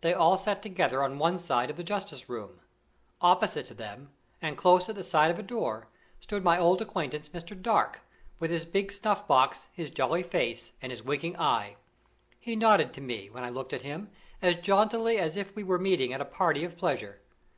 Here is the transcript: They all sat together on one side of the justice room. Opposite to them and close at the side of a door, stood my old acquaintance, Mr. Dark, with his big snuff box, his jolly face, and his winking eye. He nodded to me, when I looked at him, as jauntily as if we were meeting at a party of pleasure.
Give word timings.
They 0.00 0.14
all 0.14 0.38
sat 0.38 0.62
together 0.62 1.02
on 1.02 1.18
one 1.18 1.38
side 1.38 1.68
of 1.68 1.76
the 1.76 1.84
justice 1.84 2.30
room. 2.30 2.60
Opposite 3.20 3.66
to 3.66 3.74
them 3.74 4.10
and 4.40 4.56
close 4.56 4.88
at 4.88 4.94
the 4.94 5.04
side 5.04 5.30
of 5.30 5.38
a 5.38 5.42
door, 5.42 5.88
stood 6.20 6.42
my 6.42 6.58
old 6.58 6.80
acquaintance, 6.80 7.28
Mr. 7.28 7.52
Dark, 7.60 8.00
with 8.38 8.50
his 8.50 8.64
big 8.64 8.90
snuff 8.90 9.26
box, 9.28 9.66
his 9.70 9.90
jolly 9.90 10.22
face, 10.22 10.72
and 10.80 10.90
his 10.90 11.02
winking 11.02 11.36
eye. 11.38 11.76
He 12.40 12.56
nodded 12.56 12.94
to 12.94 13.02
me, 13.02 13.28
when 13.28 13.44
I 13.44 13.50
looked 13.50 13.74
at 13.74 13.82
him, 13.82 14.10
as 14.40 14.56
jauntily 14.56 15.18
as 15.18 15.36
if 15.36 15.54
we 15.54 15.62
were 15.62 15.78
meeting 15.78 16.14
at 16.14 16.22
a 16.22 16.24
party 16.24 16.64
of 16.64 16.78
pleasure. 16.78 17.20